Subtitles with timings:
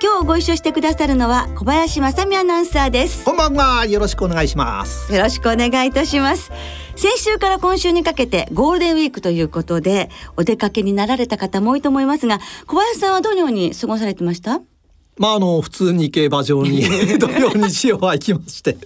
[0.00, 3.24] 今日ご一緒してくださるのは小林正美アナウンサーです。
[3.24, 3.84] こんばんは。
[3.84, 5.12] よろしくお願いします。
[5.12, 6.52] よろしくお願いいたします。
[6.94, 14.60] 先週から今週にかけてゴールデンウィークということでお出かけになられた方も多いと思いますが小林さんはどのように過ごされてました？
[15.16, 16.82] まああの普通に競馬場に
[17.18, 18.78] 土曜日曜は行きまして。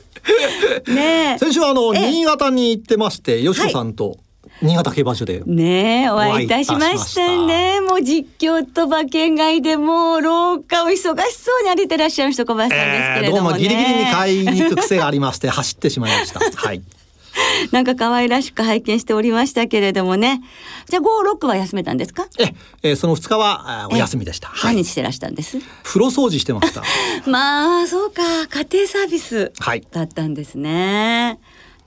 [0.90, 4.16] ね先週はあの新潟に行ってましてよしこさんと、
[4.62, 11.14] 新潟競馬場でねえお会いいたしましたねもう実況と馬券外でもう廊下を忙しそ
[11.60, 16.82] うに歩いてらっしゃる人小林さんですけれども、ねえー、どうもギリギリに買いに行く癖がありまして走ってしまいました はい
[17.70, 20.42] なんか可愛らしく拝見しておりましたけれどもね。
[20.90, 22.26] じゃあ5、6は休めたんですか？
[22.38, 24.50] え、えー、その2日はお休みでした。
[24.62, 25.58] 何日してらしたんです？
[25.82, 26.82] 風呂掃除してました。
[27.30, 28.22] まあ、そうか。
[28.50, 29.50] 家庭サービス
[29.92, 31.24] だったんですね。
[31.26, 31.38] はい、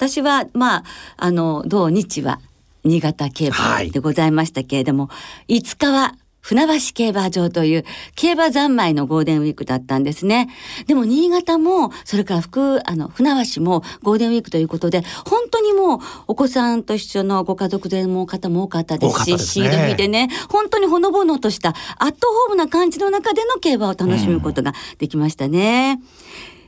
[0.09, 0.83] 私は、まあ、
[1.17, 2.39] あの、土日は
[2.85, 5.13] 新潟競馬でございましたけれども、は
[5.47, 10.47] い、5日は船橋競馬場という競馬三昧のゴールデンウィークだったんですね。
[10.85, 25.93] でも新潟も、それから福、あの、船橋もゴールデンウィークということで、本当にもうお子さんと一緒のご家族でも方も多かったですし、シード日でね、本当にほのぼのとしたアットホームな感じの中での競馬を楽しむことができましたね。
[25.93, 26.07] うん、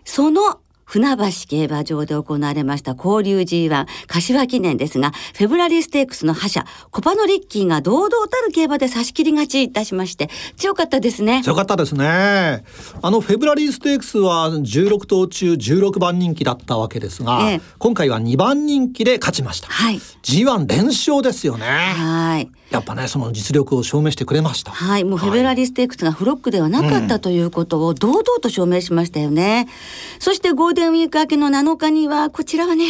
[0.05, 0.57] その
[0.87, 11.43] 船橋競馬場で行われました交流 G1 柏記念ですが、フェブラリーステークスの覇者、コパノリッキーが堂々たる競馬で差し切り勝ちいたしまして、強かったですね。
[11.43, 12.63] 強かったですね。
[13.01, 19.67] あのフェブラリーステークスは16頭中16番人気だったわけですが、ええ、今回は2番人気で勝ちました。
[19.67, 19.97] はい。
[19.97, 21.65] G1 連勝ですよね。
[21.65, 22.49] はい。
[22.69, 24.71] やっぱねその実力を証明してくれました。
[24.71, 29.67] はいもうフェブラリーステークスがフロックではなかったということを堂々と証明しましたよね、
[30.15, 32.85] うん、そしてゴールデンウィーク明けの7日にはこちらはね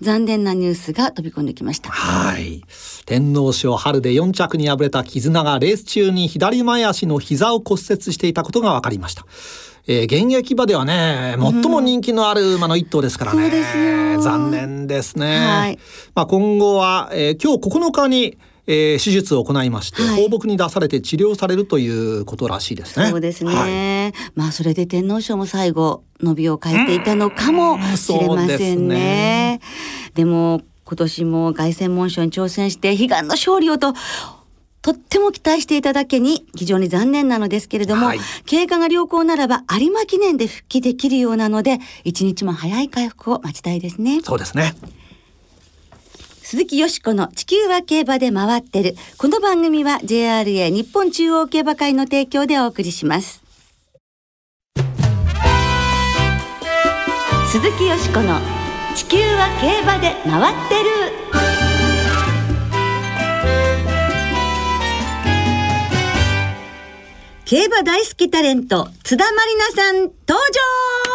[0.00, 1.90] 残念なニュースが飛び込んできました。
[1.90, 2.62] はい。
[3.04, 9.26] 天皇賞春で4着に敗れた絆がレース中に左前足の膝を骨折していたことが分かりました。
[9.90, 13.50] えー、現役馬ではね最も人気のある馬の一頭ですからね、
[14.16, 15.78] うん、残念ですね、はい、
[16.14, 18.36] まあ今後は、えー、今日9日に
[18.70, 23.06] えー、手術を行いまして、はい、放牧に出されて治療されるということらしいですね。
[23.08, 23.54] そうですね。
[23.54, 28.94] はい、まあそれで天皇賞も最後伸びを変えていたのかもしれませんね。
[28.94, 29.60] ね
[30.14, 33.94] でも今年も凱旋門賞に挑戦して悲願の勝利をと
[34.82, 44.20] とっても期待していただけに非常に残念なのですけれども、はい、経過が良好ならば有馬記念で復帰できるようなので一日も早い回復を待ちたいですね。
[44.22, 44.74] そうですね。
[46.50, 48.94] 鈴木よしこの地球は競馬で回ってる。
[49.18, 53.42] この番組は JRA 日本中央競馬会の提供でお送りします。
[57.52, 58.40] 鈴木よしこの
[58.94, 60.90] 地球は競馬で回ってる。
[67.44, 71.07] 競馬大好きタレント津田まりなさん登場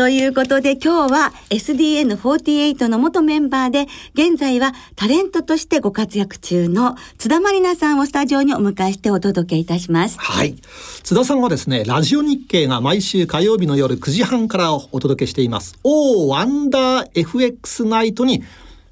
[0.00, 10.18] ということで今日は SDN48 の元メンバーで現在はタレントとしてご活躍中の津田まりなさんをスタジオにお迎えしてお届けいたします。
[10.18, 10.56] はい。
[11.02, 15.78] 津田さんはですね、ラジオ日経が毎週火曜日の夜9時半からお届けしています。
[15.84, 18.42] おーワンダー FX ナイトに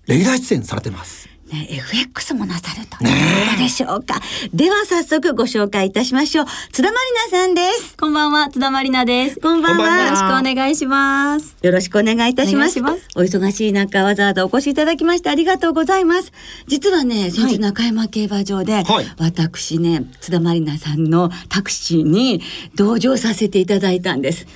[0.09, 1.28] レギュラー出演されてます。
[1.49, 4.21] ね、FX もなさるということでしょうか。
[4.53, 6.47] では早速ご紹介いたしましょう。
[6.73, 7.97] 津田まりなさんです。
[7.97, 9.41] こんばんは、津田まりなです。
[9.41, 10.05] こんばんは。
[10.05, 11.57] よろしくお願いします。
[11.63, 12.81] よろしくお願いいたします。
[12.83, 16.33] ますお忙しい中わざわざお越しいただきましてありがとうございます。
[16.67, 22.43] 実はね、先日中山競馬場で、はい、私ね、津田まりなさんのタクシーに
[22.75, 24.47] 同乗させていただいたんです。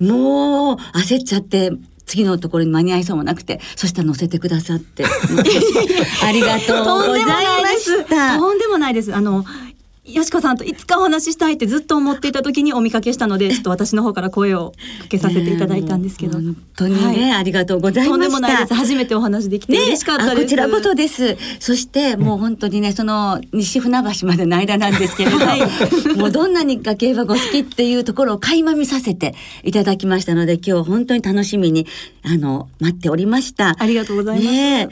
[0.00, 1.72] もう焦っちゃって
[2.10, 5.04] 次のところに間に合いそうもなくてそしたら乗せてくださって。
[6.24, 8.36] ありがとうございました。
[8.36, 9.14] とんでもないです。
[9.14, 9.44] あの
[10.04, 18.74] よしこさんといつかお話ししたいってずっと思っていた時にお見かけしたので ちょっと私の方から声をかけさせていただいたんですけど、本当にね、はい、ありがとうございましとんでもないです。
[18.74, 21.36] 初めてお話できて嬉しかったこちらこそです。
[21.58, 25.60] そしてもう本当にねその西船橋までの間なんですけれど、 はい、
[26.16, 31.86] もうどんなにが競馬ご好きっていうところを垣間見させていただきましたので今日本当に楽しみに
[32.22, 33.76] あの待っておりました。
[33.78, 34.88] ありがとうございます、ね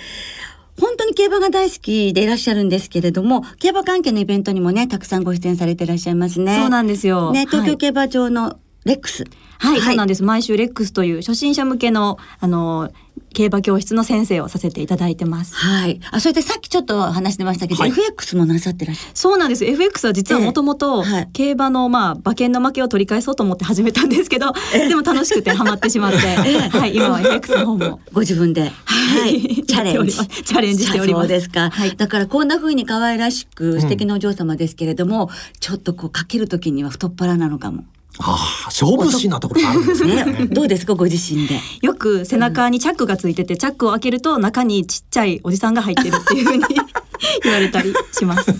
[0.81, 6.59] 本当に競馬が大好きでいらっしゃるんですけれども競馬関係のイベントにもねたくさんご出演されていらっしゃいますね。
[6.59, 7.33] そうなんですよ。
[7.33, 9.25] ね東京競馬場のレックス、
[9.59, 10.23] はい、はい、そうなんです。
[10.23, 12.91] 毎週レックスという初心者向けのあの
[13.39, 15.55] 競馬教室の先生をさせていただいてます。
[15.55, 16.01] はい。
[16.11, 19.13] あ、それでさっきちょっと話してましたけど、はい、FX もなさってらっしゃる。
[19.15, 19.65] そうなんです。
[19.65, 26.19] FX は実はもともと競馬のまあ馬券の負けを取り返そうと思って始めたんですけど、でも楽しくてハマってしまって、
[26.77, 31.23] はい、今は FX の方もご自分で、はい、チャレンジチャレンジしております。
[31.23, 31.71] そうですか。
[31.71, 31.95] はい。
[31.95, 35.31] だからこんな風に可愛らしく素敵なお嬢様ですけれども、うん、
[35.61, 37.85] ちょっとこうかける時には太っ腹なのかも。
[38.21, 40.25] ああ、勝負師なところがあるんですね。
[40.25, 41.61] ね どうですか、ご自身で？
[41.83, 46.65] よく背中にチャックがついてて、チャックを開けると中にちっちゃいおじさんが入ってるっていうふうに
[47.45, 48.53] 言われたりします。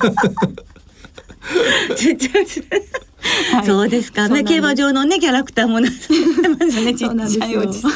[3.53, 4.29] はい、そうですか。
[4.29, 6.95] ね、競馬場のね、キャラクターもなってますね。
[6.95, 7.93] ちっちゃいおじさん。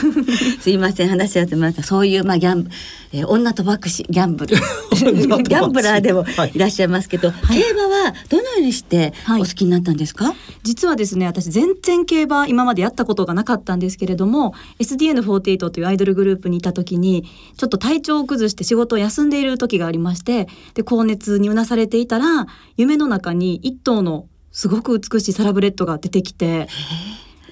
[0.61, 1.83] すいません、話し合ってました。
[1.83, 2.69] そういう、まあ、ギャン、
[3.13, 4.57] えー、女とばくし、ギャンブル。
[4.57, 6.25] ギャンブラーでも
[6.55, 17.25] いらっしゃいますけど、はい、競馬はどのようにしてお好きになったんですか、はい、実はですね、私全然競馬今までやったことがなかったんですけれども、SDN48 というアイドルグループにいた時に、
[17.57, 22.47] ちょっと体調を崩して仕事を休んでいる時がありまして、で、高熱にうなされていたら、
[22.77, 26.69] 夢の中に一頭のすごく美しいサラブレッドが出てきて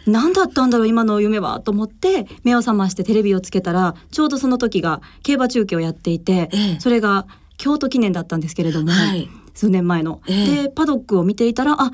[0.06, 7.26] 何だったんだろう今の夢はと思って目を覚ましてテレビをつけたらちょうどその時が競馬中継をやっていて、それが
[7.58, 10.20] 京都記念だったんですけれども、はい、数年前の。
[10.26, 11.92] でパドックを見ていたらあ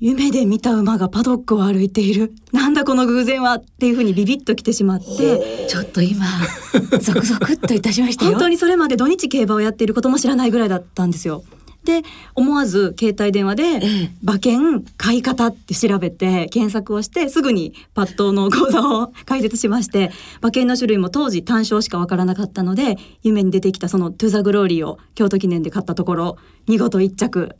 [0.00, 2.34] 夢で見た馬がパドックを歩いている。
[2.52, 6.26] なんだこの偶然はっていうふうにビビッときてしまってちょっと今
[7.00, 11.44] ゾクゾクっといたしました本当にそれまで土日競馬をやっていることも知らないぐらいだったんですよ。
[11.84, 12.02] で
[12.34, 13.80] 思わず携帯電話で
[14.22, 26.38] 馬券買い方って調べて検索をしてすぐにパッドの講座を解説しまして馬券の種類も当時単勝しかわからなかったので夢に出てきたそのトゥザグローリーを京都記念で買ったところ
[26.68, 27.56] 見事一着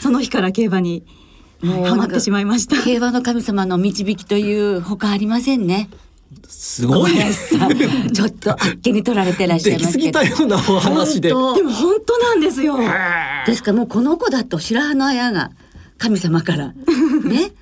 [0.00, 1.04] その日から競馬に
[1.62, 2.82] ハマってしまいました。
[2.82, 5.88] 競馬の神様の導きというほかありませんね
[6.48, 7.12] すごい
[8.12, 10.22] ちょっとあっけに取られてらっしゃいますけど。
[10.22, 11.28] ようなお話で。
[11.28, 12.78] でも本当なんですよ。
[13.46, 15.50] ですからもうこの子だと白羽の綾が
[15.98, 16.72] 神様から
[17.24, 17.52] ね。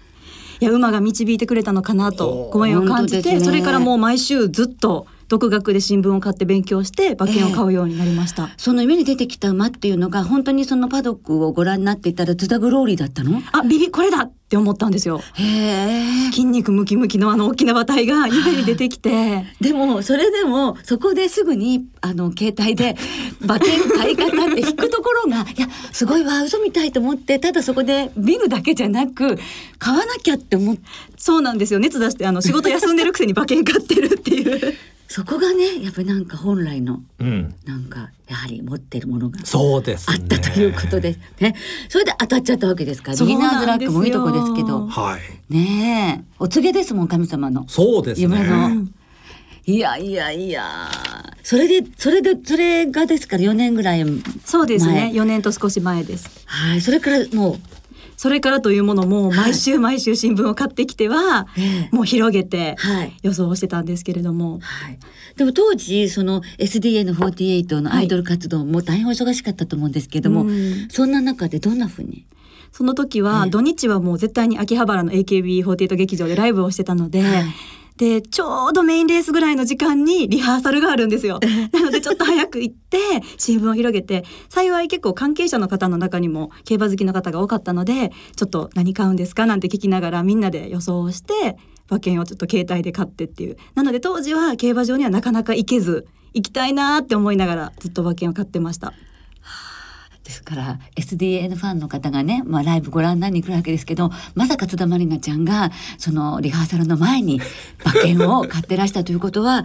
[0.61, 13.41] いや馬が導いてくれたのかなとご縁を感じて、ね、それからもう毎週ずっと独学で新聞を買って勉強して馬券を買うようになりました、えー、その夢に出てきた馬っていうのが本当にそのパドックをご覧になっていたらトゥダグローリーだったの？
[13.53, 15.21] あビビこれだって思ったんですよ。
[15.35, 19.47] へ筋肉ムキムキのあの大きな馬体が夢に出てきて。
[19.63, 22.97] でもそれでもそこですぐにあの携帯で
[23.41, 29.39] 馬券買い方って引くところがいやすごいわ嘘みたいと思ってただそこで見るだけじゃなく
[29.79, 30.83] 買わなきゃって思って
[31.17, 31.79] そうなんですよ。
[31.79, 34.75] 熱出してあの仕事休んでるくせに馬券買ってるっていう
[35.11, 41.57] そこがねやっぱりなんか本来の、うん、なんかやはり持ってるものがそうです、あったということですね。
[41.89, 46.35] それで当たっちゃったわけですからビギナーズラックもいいとこですけど、はい、ねえ。
[46.39, 47.69] お告げですもん神様の。
[47.69, 48.87] そうです、ね、夢の。
[49.67, 50.89] いやいやいや。
[51.43, 54.05] それでそれでそれがですから4年ぐらい
[54.45, 55.11] そうですね。
[55.13, 56.31] 4年と少し前です。
[56.47, 56.81] はい。
[56.81, 57.59] それからもう
[58.21, 61.47] それからというものも毎週毎週新聞を買ってきては、
[61.91, 62.77] もう広げて
[63.23, 64.99] 予想をしてたんですけれども、はい、
[65.37, 72.27] でも当時その SDN48 のアイドル活動も大変忙しかったと思うんですけども、はい、そんな中でどんなふうに？
[72.73, 77.45] その時は土日はもう絶対に秋葉原の AKB48 劇場でライブをしてたので、はい
[78.01, 81.39] でちょうどメインレースぐらいの時間にリハーサルがあるんですよ。
[81.71, 82.97] なのでちょっと早く行って
[83.37, 91.59] 新聞を広げて幸い結構関係者の方の中にも競馬好きの方が多かったのでちょっと何買うんですかなんて聞きながらみんなで予想をして
[91.91, 98.95] 馬券をちょっと携帯で買ってっていうなので当時は競馬場にはなかなか行けず行きたいなって思いながらずっと馬券を買ってました。
[100.31, 107.41] ですから SDN ファンの方がね、まあ、ライブご覧になりに来るわけですけどまさか津田まりなちゃんがそのリハーサルの前に
[107.85, 109.65] 馬券を買ってらしたということは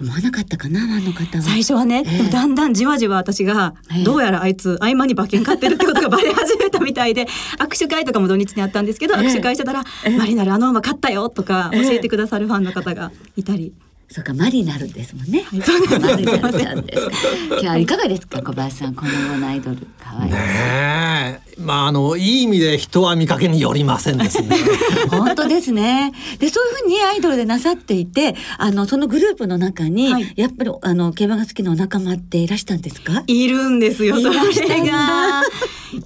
[0.00, 7.26] 思わなかったかなあの方は最初はね、えー、だんだんじわじわ私が、どうやらあいつ合間に馬券買ってるってことがバレ始めたみたいで
[7.58, 9.84] 握手会とかも土日にあったんですけど、えー、握手会してたら
[10.18, 13.72] 「マリナルあの馬買ったよ」とか教えてくださるファンの方がいたり。
[14.08, 15.42] そうかマリナルですもんね。
[15.42, 15.98] はい、そうです。
[15.98, 17.08] マリナルちゃんです。
[17.50, 24.56] 今日はいかがですか小林さんこのようなアイドル可愛いねまああのいい意味で人は見かけによりませんですね。
[25.10, 26.12] 本当ですね。
[26.38, 33.24] でそういうふうにアイドルでなさっていてあのそのグループの中に、はい、やっぱりあの競馬が好きなお仲間っていらしたんですか？
[33.26, 34.20] いるんですよ。
[34.20, 34.36] それ
[34.82, 35.42] が。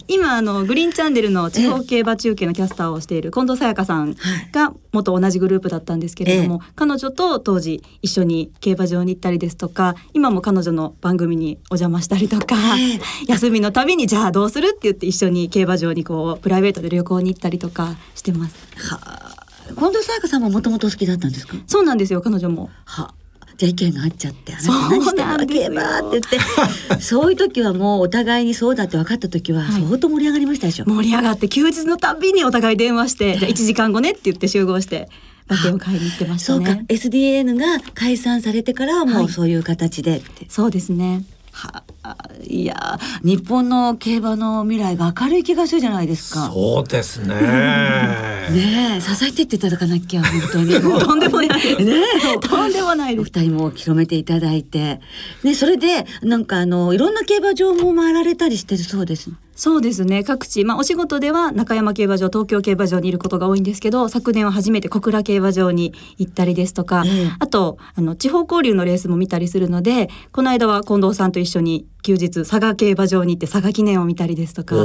[0.06, 4.14] 今あのグリーンチャンネルの地方競馬中継のキャスターをしている近藤沙耶香さん
[4.52, 12.56] が元同じグループだったんですけれども、彼女と当時一緒に競馬場に行ったりですとか今も彼女の番組にお邪魔したりとか、
[13.26, 18.54] 休みのたびにじゃあどうするって言って一緒に競馬場にこうプライベートで旅行に行ったりとかしてます。
[18.76, 21.56] はあ、近藤沙耶香さんももともと好きだったんですか？
[21.66, 22.70] そうなんですよ彼女も。
[22.84, 23.14] は
[23.56, 27.00] じゃ意見があっちゃって「あなた何してるわけば」って言って。
[27.04, 35.08] そういう時はもうお互いにそうだって分かった時は相当盛り上がりましたでしょ、はい、盛り上がって休日のたびにお互い電話して「じゃあ1時間後ね」って言って集合して。
[35.50, 36.64] 馬券を買いに行ってましたね。
[36.64, 36.82] そうか。
[36.88, 41.24] SDN が解散されてからはもうそういう形で、はい、そうですね。
[41.50, 41.99] はあ、
[42.44, 46.50] いや日本の競馬の未来が明るい気がするじゃないですか。
[46.52, 47.34] そうですね。
[48.50, 52.02] ね支えてっていただかなきゃ本当に とんでもないね
[52.40, 55.00] とんでもないお二人も広めていただいて
[55.44, 59.30] ねそれでなんかあのいろんな競馬場も回られたりしてるそうです。
[59.60, 74.76] そうですね各地、まあ、お仕事では中山競馬場東京競馬場にいることが多いんですけど昨年は初めて小倉競馬場に行ったりですとか、えー、あとあの地方交流のレースも見たりするのでこの間は近藤さんと一緒に休日佐賀競馬場に行って佐賀記念を見たりですとか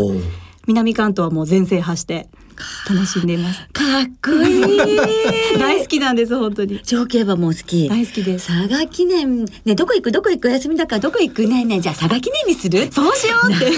[0.68, 2.28] 南関東はもう全制覇して
[2.90, 3.60] 楽しんでいます。
[3.74, 4.64] かっこいい。
[5.60, 6.80] 大好きなんです本当に。
[6.84, 7.90] 長競馬も好き。
[7.90, 8.48] 大好きです。
[8.48, 11.46] 佐賀記念ねどこ行くどこ行く休みだからどこ行く？
[11.48, 12.88] ねねじゃあ佐賀記念にする？
[12.92, 13.72] そうしようって。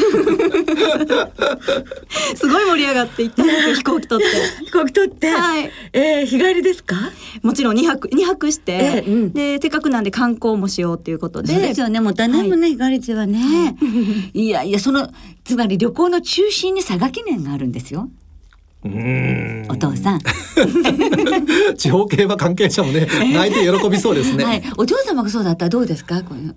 [2.38, 4.36] すごい盛り上がって行ったんですよ飛行機取って。
[4.66, 5.30] 飛行機取って。
[5.32, 5.72] はい。
[5.94, 6.96] えー、日帰りですか？
[7.42, 11.52] もちろん二泊二泊して、えーうん、でせっかくなんで観光もしようっていうことで。
[11.54, 13.40] そうですよねもったいないもんね、はい、日帰りはね。
[13.40, 13.74] は
[14.34, 15.10] い、 いやいやその
[15.48, 18.10] つまり旅行の中心に佐賀記念があるんですよ。
[19.70, 20.20] お父さん
[21.76, 26.22] 地方競馬関係者もね 泣いて喜びそうですね、はい、お嬢様がそうだったらどうですか？
[26.22, 26.54] この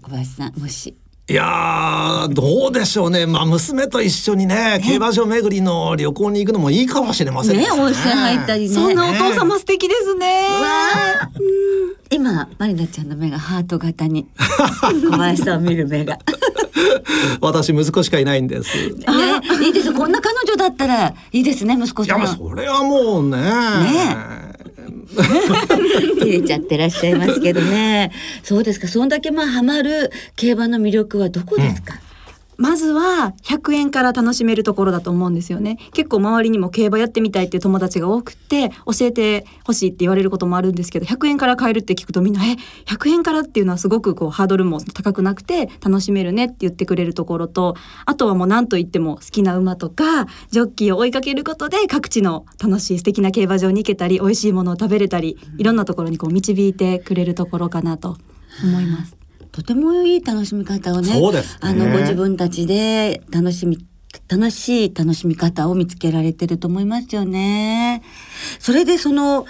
[0.00, 0.94] 小林さんもし
[1.28, 3.26] いやどうでしょうね。
[3.26, 7.64] まあ、娘と一緒にね、競馬場巡りの旅行に行くのもいいかもしれませんね。
[7.64, 8.74] ね温泉入ったりね。
[8.74, 10.46] そんなお父様素敵ですね。
[12.12, 14.28] 今、まりなちゃんの目がハート型に。
[14.38, 16.16] 小林さんを見る目が。
[17.40, 18.74] 私息子しかいないんです。
[18.76, 18.94] ね、
[19.64, 19.92] いいです。
[19.92, 22.20] こんな彼女だったらいいですね、息子さん。
[22.20, 23.36] いや、それはもうね。
[23.38, 23.46] ね。
[26.20, 28.10] 切れちゃってらっしゃいますけどね。
[28.42, 28.88] そうですか。
[28.88, 31.94] そんだけまあハマる競馬の魅力はどこですか？
[31.94, 32.05] うん
[32.56, 58.16] まずは100円から楽しめるところだと思うんですよね結構周りにも競馬やってみたいっていう友達が多くて教えてほしいって言われることもあるんですけど100円から買えるって聞くとみんな「え100円から?」っていうのはすごくこうハードルも高くなくて楽しめるねって言ってくれるところとあとはもう何と言っても好きな馬とかジョッキーを追いかけることで各地の楽しい素敵な競馬場に行けたり美味しいものを食べれたりいろんなところにこう導いてくれるところかなと
[58.64, 59.15] 思います。
[59.56, 63.78] とてもいい楽しみ方をね、ね、あのご自分たちで楽しみ
[64.28, 68.02] 楽しい楽しみ方を見つけられてると思いますよね。
[68.58, 69.46] それでその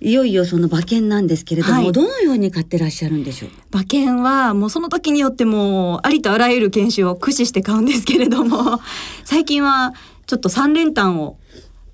[0.00, 3.50] いよいよその馬券なんですけれども、はい、どのように買ってらっしゃるんでしょう？
[3.70, 8.80] 馬券はもうその時によってもありとあらゆる研修を駆使して買うんですけれども
[9.24, 9.92] 最近は
[10.26, 11.36] ちょっと3連単を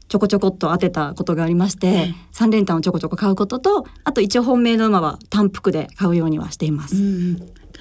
[0.08, 6.96] ちょこちょこっと当てたことがありまして、三連単をちょこちょこ買うこととあと一応本命の馬は単服で買うようにはしています。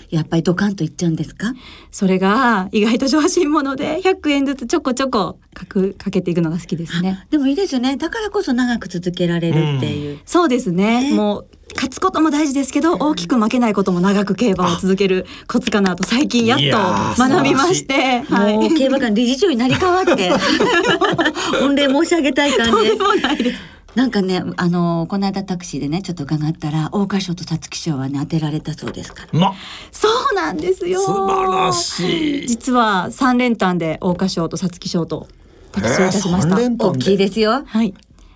[0.10, 1.54] やっぱりドカンといっちゃうんですか？
[1.92, 7.26] それが意外と上品者で100円ずつちょこちょこかくかけていくのが好きですね。
[7.30, 7.98] でもいいですよね。
[7.98, 11.48] だからこそ長く続けられるっていう、うん、そうですね、ね、もう
[11.84, 20.32] 勝つことも大事ですけど大きく負けないことも長く競馬を続けるコツかなと最近やっと学びまして、はい、競馬館理事長になり変わって
[21.62, 22.68] 御礼申し上げたい感
[23.38, 23.60] じです。
[23.96, 29.40] なんかね、あのこの間タクシーでね、ちょっと伺ったら、桜花賞と皐月賞はね、当てられたそうですから。
[29.40, 29.54] ま、
[29.92, 31.00] そうなんですよ。
[31.02, 32.48] 素晴らしい。
[32.48, 35.28] 実は三連単で桜花賞と皐月賞と
[35.72, 36.88] タクシーいたしました。
[36.88, 37.66] 大きいですよ。
[37.68, 37.94] はい。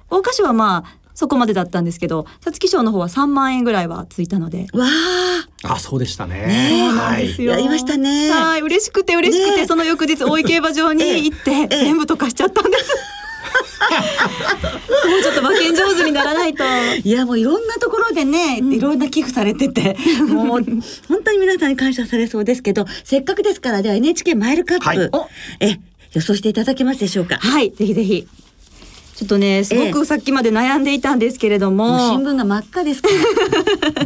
[0.10, 4.68] 桜花賞はまあそこまでだったんですけど、皐月賞の方は3万円ぐらいはついたので。
[4.72, 4.86] わ
[5.64, 5.74] あ。
[5.74, 6.46] あ、そうでしたね。
[6.46, 7.54] ねそうなんですよ。
[7.54, 8.30] やりましたね。
[8.30, 12.96] はい、嬉しくて嬉しくて、その翌日大井競馬場に 行って、全部溶かしちゃったんです。
[15.10, 16.64] もうちょっと馬券上手にならないと。
[17.04, 20.64] いやもういろんなところでね、いろんな寄付されてて、 もう
[21.08, 24.86] 本当に皆さんに感謝されそうですけど、せっかくですからでは NHK マイルカップ、
[25.18, 25.28] は
[25.64, 25.80] い、え
[26.14, 27.38] 予想していただけますでしょうか？
[27.38, 28.28] はい、ぜひぜひ。
[29.18, 34.06] ちょっとねすごくさっきまで悩んでいたんですけれども、新聞が真っ赤ですから。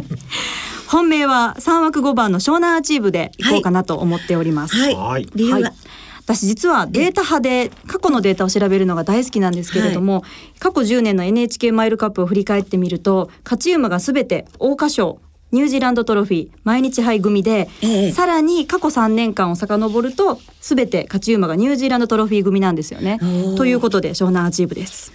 [0.88, 4.76] 本命は3枠5番のショウナンアチーヴでいこうかなと思っております。
[4.76, 5.72] はい、はい、理由は、はい。
[6.20, 10.26] 私実はデータ派で過去のデータを調べるのが大好きなんですけれども、は
[10.56, 15.20] い、過去10年の NHK マイルカップを振り返ってみると勝ち馬がすべて桜花賞
[15.52, 23.18] ニュージーランドトロフィー毎日杯組で、ええ、さらに過去3年間を遡ると全て勝ち馬がニュージーランドトロフィー組なんですよね。
[23.56, 25.12] ということでショウナンアチーヴです。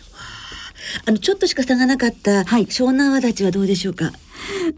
[1.06, 4.12] あのちょっとしか差がなかった、はい、ショウナンワダチはどうでしょうか？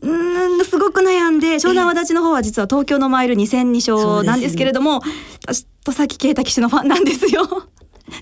[0.01, 5.11] うんすごく悩んでショウナンワダチの方は実は東京のマイル2戦2勝なんですけれども、ね、
[5.43, 7.43] 私戸崎啓太騎手のファンなんですよ。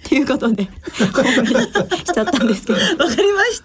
[0.07, 0.69] っていうことでし
[2.05, 2.79] ちゃったんですけど。
[2.79, 3.61] わかりまし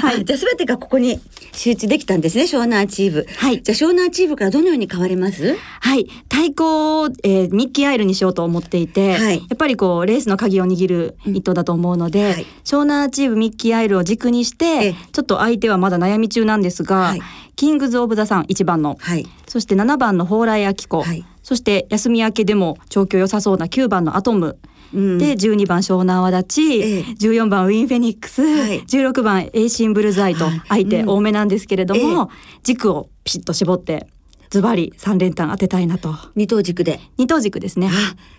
[0.00, 0.06] た。
[0.06, 0.24] はい。
[0.24, 1.20] じゃあ全てがここに
[1.52, 3.26] 集中できたんですね、ショウナンアチーヴ。
[3.36, 3.62] はい。
[3.62, 5.56] じゃあショウナンアチーヴからどのように変われます？
[5.80, 6.08] はい。
[6.28, 17.20] 対抗、えー、ミッキーアイルにしようと思っていて、はい、やっぱりこうレースの鍵を握る一頭だと思うので、うんはい、ショウナンアチーヴミッキーアイルを軸にして、ちょっと相手はまだ悩み中なんですが、はい、
[17.54, 24.58] キングズ・オブ・ザ・サン1番の、はい、そして7番の蓬莱明子、はい、そして休み明けでも調教良さそうな9番のアトム、
[24.92, 32.30] で12番ショウナンワダチ、ええ、14番ウィンフェニックス、はい、16番エイシンブルズアイと相手多めなんですけれども、
[32.62, 34.06] 軸をピシッと絞って
[34.54, 36.14] ズバリ三連単当てたいなと。
[36.36, 37.00] 二頭軸で。
[37.18, 37.90] 二頭軸ですね。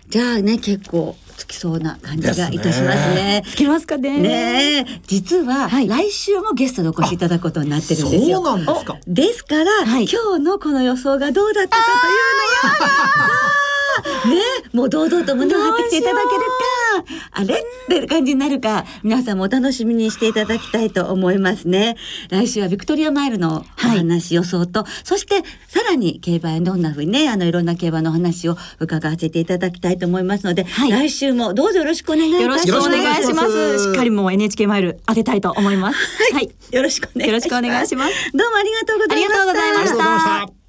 [0.08, 3.42] じゃあね結構つきそうな感じがいたしますね。
[3.46, 4.22] つきますかね。
[4.22, 8.42] ね実は、はい、来週もゲストでお越しいただくことになってるんですよ。
[8.42, 8.98] そうなんですか。
[9.06, 13.65] ですから、はい、今日のこの予想がどうだったかというのや
[14.28, 14.40] ね
[14.72, 17.54] もう堂々と胸を張ってきていただけるかあれ？
[17.54, 21.96] って感じになるか皆さんもお楽しみにしていただきたいと思いますね。
[22.30, 32.68] 来週はビクトリアマイルのお話、予想とそしてさらに競馬どんなふうにねあのいろんな競馬の話を伺わせていただきたいと思いますので、はい、来週もどうぞよろしくお願いいたします。
[32.68, 33.84] よろしくお願いします。
[33.84, 35.98] しっかりもう NHK マイル当てたいと思います。
[36.32, 37.48] はい、よろしくお願いし
[37.96, 38.32] ます。
[38.34, 39.42] どうもありがとうございました。
[39.42, 40.65] ありがとうございました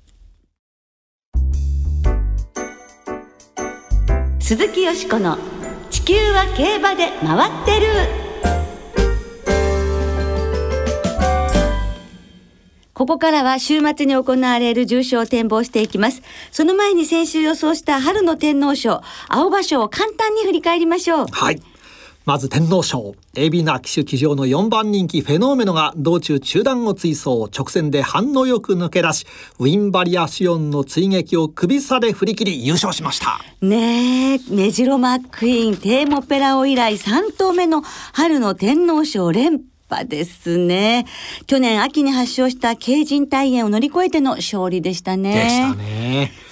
[4.48, 5.38] 鈴木よしこの
[5.92, 7.88] 「地球は競馬で回ってる」
[12.94, 16.22] ここからは週末に行われる重賞を展望していきます。
[16.54, 21.28] その前に先週予想した春の天皇賞、青葉賞を簡単に振り返りましょう。
[21.30, 21.62] はい。
[22.28, 23.16] まず天皇賞。
[23.38, 29.26] 海老名騎手騎乗の4番人気フェノーメノが道中中段を追走直線で反応よく抜け出し
[29.60, 33.40] ウィンバリアシオンの追撃を首差で振り切り優勝しました。
[33.62, 37.82] ねえメジロマックイーンテーモペラオ以来3頭目の
[38.12, 41.06] 春の天皇賞連覇ですね。
[41.46, 45.34] 去年秋に発症した軽靭体炎を乗り越えての勝利でしたね。
[45.34, 46.47] でしたね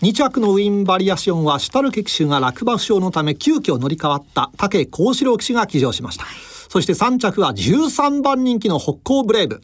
[0.00, 6.24] 2着のウィンバリアシオンはシュタルケ騎手が落馬負傷のため急遽乗り換わった武幸四郎騎手が騎乗しました、
[6.68, 9.60] そして3着は13番人気の北高ブレイブ。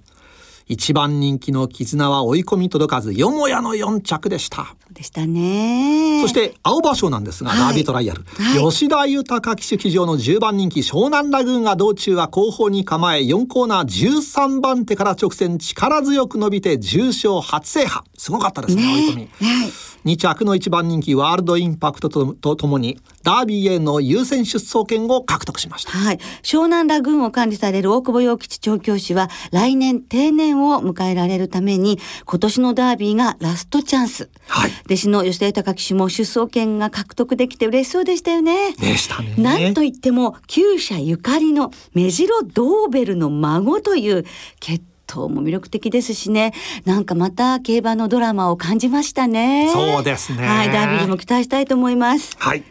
[0.66, 4.64] 一番人気の絆は追い込み届かずよもやの4着でした。
[4.64, 6.22] そうでしたね。
[6.22, 18.04] そして青葉賞なんですが、はい、ダービートライアル、はい、吉田豊騎手騎乗の10番人気湘南ラグーンが道中は後方に構え4コーナー13番手から直線力強く伸びて重賞初制覇。
[18.16, 25.92] すごかったですね、ね、追い込み、はい2着の1番人気ワールドインパクトととともにダービーへの優先出走権を獲得しました。
[25.92, 26.18] はい。
[26.42, 34.28] 湘南ラグーンを管理される大久保洋吉調教師は来年定年を迎えられるために今年のダービーがラストチャンス。
[34.48, 34.70] はい。
[34.86, 38.74] 弟子の吉田豊騎手も出走権が獲得できて嬉しそうでしたよね。
[38.74, 39.34] でしたね。
[39.38, 44.24] なんといっても厩舎ゆかりの目白ドーベルの孫という
[44.60, 46.52] 決とも魅力的ですしね。
[46.84, 49.70] なんかまた競馬のドラマを感じましたね。
[49.72, 50.46] そうですね。
[50.46, 52.36] はいダービーにも期待したいと思います。
[52.38, 52.64] はい。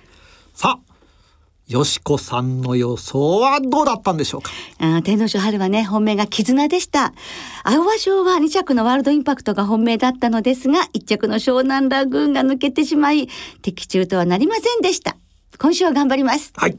[0.53, 0.93] さあ
[1.65, 4.51] よしこさんの予想はどうだったんでしょうか？
[4.79, 7.13] あ天皇賞春はね本命が絆でした。
[7.63, 13.29] 青葉賞は2着のワールドインパクトが本命だったのですが1着の湘南ラグーンが抜けてしまい
[13.61, 15.15] 的中とはなりませんでした。
[15.57, 16.51] 今週は頑張ります。
[16.55, 16.77] はい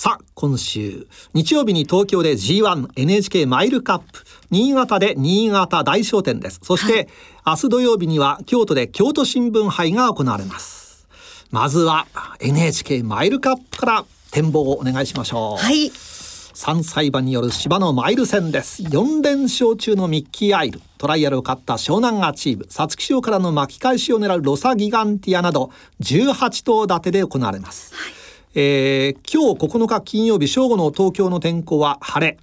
[0.00, 6.58] さあ今週日曜日に東京で G1NHK マイルカップ新潟で新潟大商店です。
[6.62, 7.08] そして、はい、
[7.48, 11.06] 明日土曜日には京都で京都新聞杯が行われます。
[11.50, 12.06] まずは
[12.40, 15.62] NHK マイルカップから展望をお願いしましょう。
[15.62, 15.88] はい。
[15.88, 18.82] 3歳馬による芝のマイル戦です。
[18.84, 20.80] 4連勝中のミッキーアイル。
[20.96, 28.19] トライアルを勝った湘南アチーブ皐月賞からの巻き返しを狙うロサギガンティアなど18頭立てで行われます、はい
[28.54, 32.38] えー、今日9日金曜日正午の東京の天候は晴れ。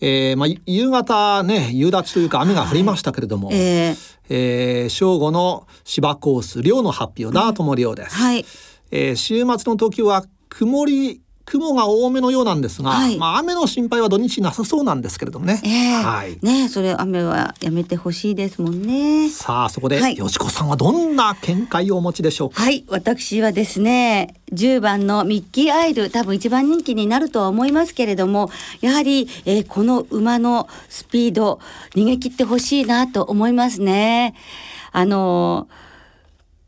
[0.00, 3.96] えーまあ、夕方ね夕立というか雨が降りましたけれども、はい、えー、
[4.28, 8.44] えー、正午の芝コース量の発表ダートも量です、うん、はい。
[8.90, 15.60] えー、週末の東京は曇り雲が多めのようなんですが、はい、まあ雨の心配は土日なさそうなんですけれどもね。
[15.64, 16.38] えー、はい。
[16.42, 19.28] ねそれ雨はやめてほしいですもんね。
[19.28, 22.62] さあそこで、はい、よしこさんはどんな見解をお持ちでしょうか？
[22.62, 31.60] はい、私はですね、10番のミッキーアイル多分一番人気になるとは思いますけれども、やはり、えー、この馬のスピード
[31.94, 34.34] 逃げ切ってほしいなと思いますね。
[34.92, 35.83] あのー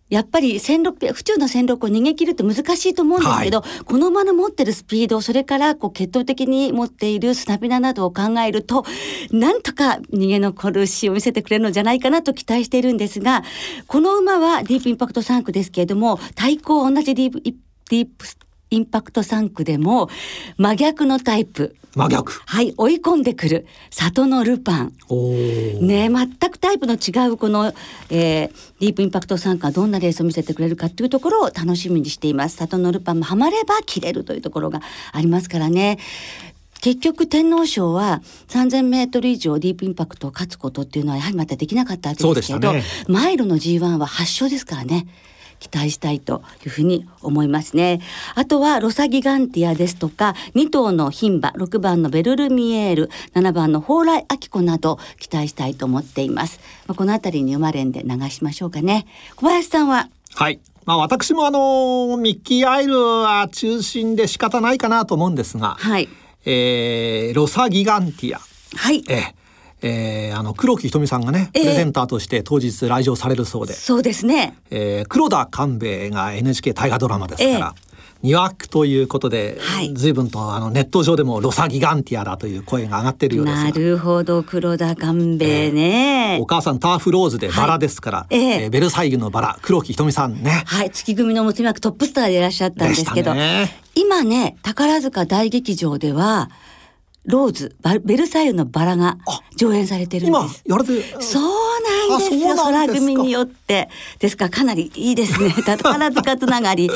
[0.09, 8.85] やっぱり1600府中の線路を逃げ切るって難しいと思うんですけど、はい、この馬の持ってるスピードそれからこう血統的に持っているスタミナなどを考えると
[9.33, 13.43] なんとか逃げ残るしを見せてくれるのじゃないかなと期待しているんですが
[13.89, 18.27] この馬はディープインパクト3区ですけれども対抗同じディープディープ
[18.71, 20.09] インパクト3区でも
[20.57, 21.77] 真逆のタイプ。
[21.95, 22.33] 真逆。
[22.45, 23.67] はい追い込んでくる。
[23.91, 24.93] 里のルパン。
[25.81, 27.73] ね全くタイプの違うこの、
[28.11, 28.51] えー、
[28.81, 32.57] ディープインパクト3区がどんなレースを見せてくれるかっていうところを楽しみにしています。
[32.57, 34.81] 里のルパンもハマれば切れるというところが
[35.13, 35.99] ありますからね。
[36.81, 45.07] 結局天皇賞は3000メートル以上ディープインパクトを勝つことっていうのはやはりまたできなかったわけですけど、ね、マイルの G1 は8勝ですからね。
[45.59, 48.01] 期待したいというふうに思いますね。
[48.35, 56.61] あとはロサギガンティアですとか2頭の牝馬6番のベルルミエール7番の蓬莱明子など期待したいと思っています。
[56.87, 59.07] まあ、この辺りに生まれんで流しましょうかね。
[59.37, 60.09] 小林さんは？
[60.35, 66.09] はいまあ、私もあのミッキーアイルは中心で仕方ないかなと思うんですが、はい、
[66.45, 68.41] えー、ロサギガンティア、
[68.77, 69.46] はい、えー
[69.83, 77.75] えー、あの黒木ひとみさんがね、プレゼンターとして当日来場されるそうで、そうですね、えー、黒田官兵衛が NHK 大河ドラマですから、
[78.23, 88.59] 2枠ということで、はい、随分とあのネット上でもロサギガンティアだという声が上がってるようですなるほど黒田官兵衛ね、えー、お母さんターフローズでバラですから、はい、え。
[88.59, 90.65] ー、えー、ベルサイユのバラ黒木ひとみさんね。
[90.67, 96.51] はい月組の娘役トップスターでいらっしゃったんですけど、ね、今ね宝塚大劇場では
[97.27, 99.19] ローズベルサイユのバラが
[99.57, 100.63] 上演されてるんです。
[100.67, 101.43] 今やれてそう
[102.09, 106.91] なんですよ空組によってですからかなりいいですね 宝塚つながり。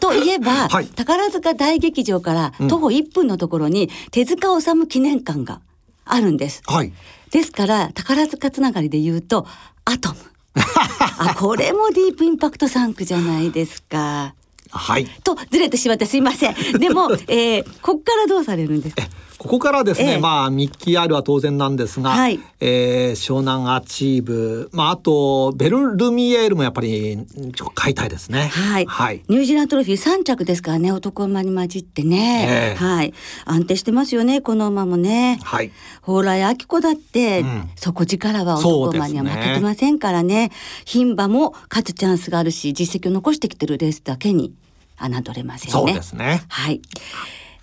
[0.00, 5.60] といえば、はい、宝塚大劇場から徒歩1分のところに手塚治虫記念館が
[6.04, 6.62] あるんです。
[6.66, 6.92] はい、
[7.30, 9.46] ですから宝塚つながりで言うと
[9.84, 10.16] アトム。
[11.18, 14.34] あこれもディープインパクト産駒じゃないですか。
[14.70, 15.06] はい。
[15.22, 16.54] とずれてしまってすいません。
[16.78, 19.02] でも、 えー、こっからどうされるんですか？
[19.38, 27.18] ここからですね、えまあミッキー R は当然なんですが、はい、えー、湘南アチーブ、まああとベルルミエールもやっぱり
[27.74, 28.48] 買いたいですね。
[28.48, 28.86] はい。
[28.86, 33.12] はい、ニュージーランドトロフィー三着ですからね、男馬に混じってね、えー、はい、
[33.44, 35.38] 安定してますよね、この馬もね。
[35.42, 35.70] はい。
[36.00, 40.50] 蓬莱明子だって、うん、底力は男馬には負けてませんからね。
[40.86, 44.54] 牝馬、も勝つチャンスがあるし、実績を残してきてるレースだけに
[44.98, 45.72] 侮れませんね。
[45.72, 46.42] そうですね。
[46.48, 46.80] はい。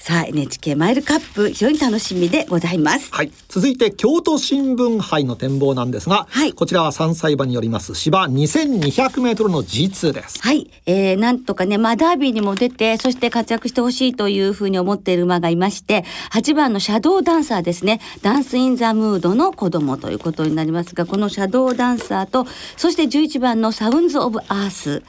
[0.03, 3.09] さあ NHK マイルカップ非常に楽しみでございます。
[3.13, 3.31] はい。
[3.47, 10.41] 続いて京都新聞杯の展望なんですが、はい、こちらは3歳馬によります芝2200メートルの G2 です。
[10.41, 10.69] はい。
[10.85, 18.01] えー、なんとかね、まあダービーにも出て、そして活躍してほしいというふうに思っている馬がいまして、8番のシャドウダンサーですね。
[18.21, 25.01] ダンスインザムードの子供ということになりますが、このシャドウダンサーと、そして11番のサウンズオブアース。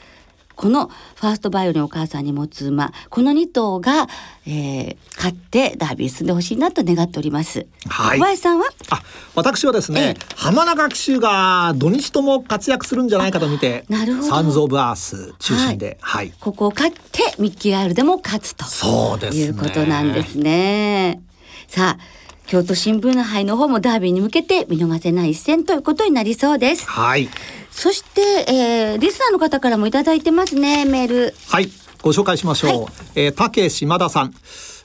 [0.57, 4.07] このファーストバイオリンお母さんに持つ馬この2頭が、
[4.47, 7.67] えー、勝ってダービー進んでほしいなと願っております。
[7.89, 8.67] はい、小林さんは？
[8.91, 9.03] あ
[9.35, 21.21] 私はですね、浜中騎手が土日とも活躍するんじゃないかと見てなるほどサンズ・オブ・アース中心で、はい、はい、ここを勝ってミッキー・アイルでも勝つとそうです、ね、いうことなんですね。
[21.67, 26.87] さあ京都新聞杯の方もダービーに向けて見逃せない一戦ということになりそうです。
[26.87, 27.31] はい。
[27.75, 31.35] そして、えー、リスナーの方からもいただいてますね、メール。
[31.49, 31.69] はい、
[32.03, 32.83] ご紹介しましょう。
[32.85, 34.35] はい、えー、竹島田さん。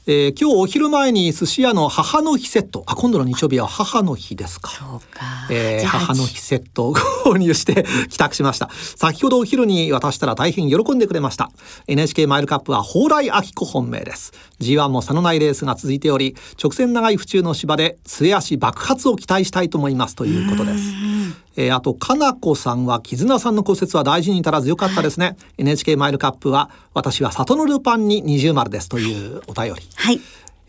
[0.08, 2.84] えー、今日お昼前に寿司屋の母の日セット。
[2.88, 4.72] あ今度の日曜日は母の日ですか。
[4.72, 8.72] そうか、えー、母の日セットを 購入して 帰宅しました。
[8.96, 11.52] 先ほどお昼に渡したら大変喜んでくれました。
[11.86, 14.34] NHK マイルカップは蓬莱明子本命です。
[14.60, 20.84] G1 も差のないレースが続いており直線長い府中の芝で末足爆発を期待したいと思いますということです
[21.56, 29.82] えー、あとかなこさんは絆さんの骨折は大事に至らずよかったですね、はい、NHK マイルカップは私は里のルパンに二重丸ですというお便り。
[29.96, 30.20] はい。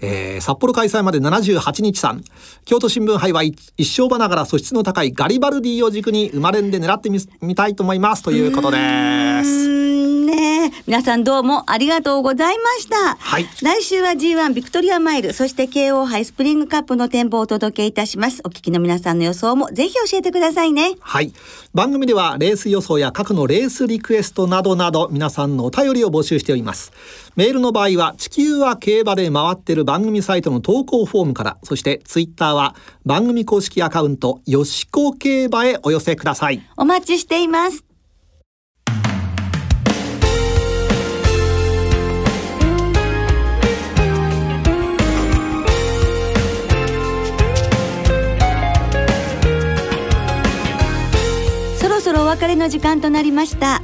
[0.03, 2.25] えー、札幌開催まで78日さん
[2.65, 9.80] 京都新聞杯は一生場ながら素質の高いガリバルディを軸に生まれんで狙ってみみたいと思いますということです。
[10.81, 13.17] ね皆さんどうもありがとうございました。
[13.17, 13.47] はい。
[13.63, 18.41] 来週は G1 ビクトリアマイル、そして KO 杯スプリングカップの展望をお届けいたします。
[18.45, 20.95] お聞きの皆さんの予想もぜひ教えてくださいね。
[21.01, 21.33] はい。
[21.75, 26.93] 番組ではレース予想や過去のレースリクエストなどなど皆さんのお便りを募集しております。
[27.37, 36.63] メールの場合は地球は競馬で回ってる番組サイトの投稿フォームから、そしてツイッターは番組公式アカウントよしこ競馬へお寄せください。
[36.77, 37.90] お待ちしています。
[52.11, 53.81] そろお別れの時間となりました。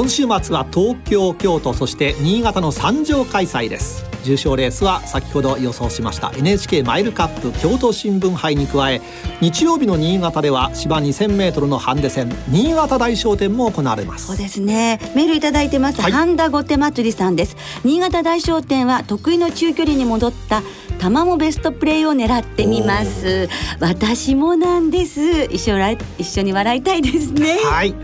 [0.00, 4.06] 今週末は東京京都そして新潟の三条開催です。
[4.24, 9.02] 重賞レースは先ほど予想しました NHK マイルカップ京都新聞杯に加え
[9.42, 14.28] 日曜日の新潟では芝 2000m のハンデ戦新潟大商店も行われます。
[14.28, 14.98] そうですね。
[15.14, 17.54] メールいただいてます、はい、半田御手祭りさんです。
[17.84, 20.62] 新潟大商店は得意の中距離に戻った
[20.98, 23.50] 玉もベストプレイを狙ってみます。
[23.80, 25.44] 私もなんです。
[25.50, 25.76] 一緒
[26.16, 27.58] 一緒に笑いたいですね。
[27.64, 27.94] はい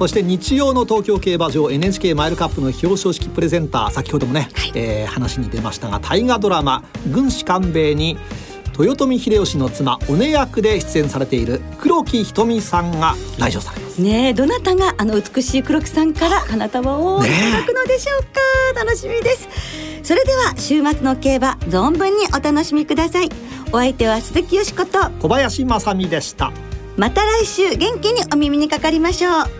[0.00, 8.16] そして日曜の東京競馬場 NHK マイルカップの表彰式プレゼンター先ほどもね、はい、えー、話に出ましたが大河ドラマ「軍師官兵衛」に
[8.78, 14.00] 豊臣秀吉の妻おね役で出演されている黒木瞳さんが来場されます。
[14.00, 18.22] ねどなたがあの美しい黒木さんから花束をいただくのでしょう
[18.74, 19.50] か、楽しみです。
[20.02, 23.28] それでは週末の競馬存分にお楽しみください。
[23.70, 26.50] お相手は鈴木よしこと小林正美でした。
[26.96, 29.59] また来週元気にお耳にかかりましょう